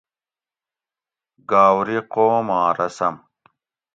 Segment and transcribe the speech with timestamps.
[1.49, 3.15] گاؤری قوم آں رسم